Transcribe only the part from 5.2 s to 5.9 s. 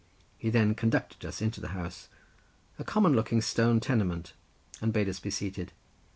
seated.